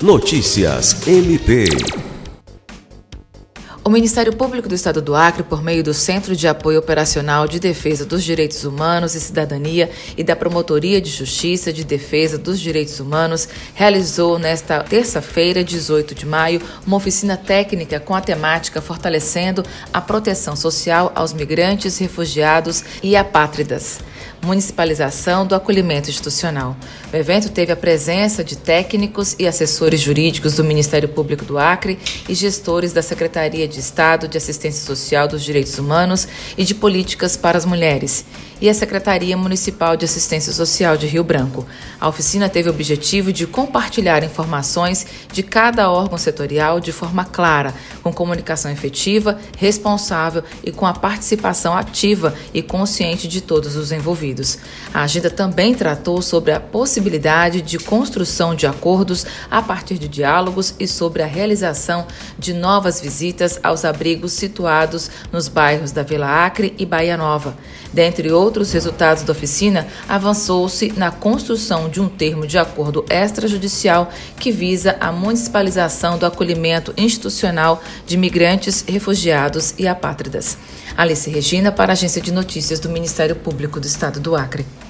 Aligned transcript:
Notícias 0.00 1.08
MP. 1.08 1.66
O 3.84 3.90
Ministério 3.90 4.32
Público 4.32 4.68
do 4.68 4.74
Estado 4.76 5.02
do 5.02 5.16
Acre, 5.16 5.42
por 5.42 5.60
meio 5.60 5.82
do 5.82 5.92
Centro 5.92 6.36
de 6.36 6.46
Apoio 6.46 6.78
Operacional 6.78 7.48
de 7.48 7.58
Defesa 7.58 8.06
dos 8.06 8.22
Direitos 8.22 8.62
Humanos 8.64 9.16
e 9.16 9.20
Cidadania 9.20 9.90
e 10.16 10.22
da 10.22 10.36
Promotoria 10.36 11.00
de 11.00 11.10
Justiça 11.10 11.72
de 11.72 11.82
Defesa 11.82 12.38
dos 12.38 12.60
Direitos 12.60 13.00
Humanos, 13.00 13.48
realizou 13.74 14.38
nesta 14.38 14.84
terça-feira, 14.84 15.64
18 15.64 16.14
de 16.14 16.26
maio, 16.26 16.62
uma 16.86 16.96
oficina 16.96 17.36
técnica 17.36 17.98
com 17.98 18.14
a 18.14 18.20
temática 18.20 18.80
Fortalecendo 18.80 19.64
a 19.92 20.00
Proteção 20.00 20.54
Social 20.54 21.10
aos 21.12 21.32
Migrantes, 21.32 21.98
Refugiados 21.98 22.84
e 23.02 23.16
Apátridas 23.16 23.98
municipalização 24.42 25.46
do 25.46 25.54
acolhimento 25.54 26.10
institucional. 26.10 26.76
O 27.12 27.16
evento 27.16 27.50
teve 27.50 27.72
a 27.72 27.76
presença 27.76 28.44
de 28.44 28.56
técnicos 28.56 29.34
e 29.38 29.46
assessores 29.46 30.00
jurídicos 30.00 30.54
do 30.54 30.64
Ministério 30.64 31.08
Público 31.08 31.44
do 31.44 31.58
Acre 31.58 31.98
e 32.28 32.34
gestores 32.34 32.92
da 32.92 33.02
Secretaria 33.02 33.66
de 33.66 33.80
Estado 33.80 34.28
de 34.28 34.36
Assistência 34.38 34.84
Social 34.84 35.26
dos 35.26 35.42
Direitos 35.42 35.78
Humanos 35.78 36.28
e 36.56 36.64
de 36.64 36.74
Políticas 36.74 37.36
para 37.36 37.58
as 37.58 37.64
Mulheres 37.64 38.24
e 38.60 38.68
a 38.68 38.74
Secretaria 38.74 39.36
Municipal 39.36 39.96
de 39.96 40.04
Assistência 40.04 40.52
Social 40.52 40.96
de 40.96 41.06
Rio 41.06 41.22
Branco. 41.22 41.66
A 42.00 42.08
oficina 42.08 42.48
teve 42.48 42.68
o 42.68 42.72
objetivo 42.72 43.32
de 43.32 43.46
compartilhar 43.46 44.24
informações 44.24 45.06
de 45.32 45.42
cada 45.42 45.90
órgão 45.90 46.18
setorial 46.18 46.80
de 46.80 46.92
forma 46.92 47.24
clara, 47.24 47.72
com 48.02 48.12
comunicação 48.12 48.70
efetiva, 48.70 49.38
responsável 49.56 50.42
e 50.64 50.72
com 50.72 50.86
a 50.86 50.92
participação 50.92 51.76
ativa 51.76 52.34
e 52.52 52.62
consciente 52.62 53.28
de 53.28 53.40
todos 53.40 53.76
os 53.76 53.92
envolvidos. 53.92 54.07
A 54.94 55.02
agenda 55.02 55.30
também 55.30 55.74
tratou 55.74 56.22
sobre 56.22 56.52
a 56.52 56.60
possibilidade 56.60 57.60
de 57.60 57.78
construção 57.78 58.54
de 58.54 58.66
acordos 58.66 59.26
a 59.50 59.60
partir 59.60 59.98
de 59.98 60.08
diálogos 60.08 60.74
e 60.78 60.86
sobre 60.86 61.22
a 61.22 61.26
realização 61.26 62.06
de 62.38 62.52
novas 62.52 63.00
visitas 63.00 63.58
aos 63.62 63.84
abrigos 63.84 64.32
situados 64.32 65.10
nos 65.32 65.48
bairros 65.48 65.92
da 65.92 66.02
Vila 66.02 66.46
Acre 66.46 66.74
e 66.78 66.86
Bahia 66.86 67.16
Nova. 67.16 67.56
Dentre 67.92 68.30
outros 68.30 68.72
resultados 68.72 69.22
da 69.22 69.32
oficina, 69.32 69.86
avançou-se 70.08 70.92
na 70.92 71.10
construção 71.10 71.88
de 71.88 72.00
um 72.00 72.08
termo 72.08 72.46
de 72.46 72.58
acordo 72.58 73.04
extrajudicial 73.08 74.10
que 74.38 74.52
visa 74.52 74.96
a 75.00 75.10
municipalização 75.10 76.18
do 76.18 76.26
acolhimento 76.26 76.92
institucional 76.96 77.82
de 78.06 78.16
migrantes, 78.16 78.84
refugiados 78.86 79.74
e 79.78 79.88
apátridas. 79.88 80.58
Alice 80.96 81.30
Regina, 81.30 81.70
para 81.70 81.92
a 81.92 81.94
Agência 81.94 82.20
de 82.20 82.32
Notícias 82.32 82.80
do 82.80 82.88
Ministério 82.88 83.36
Público 83.36 83.78
do 83.78 83.86
Estado 83.98 84.20
do 84.20 84.36
Acre. 84.36 84.87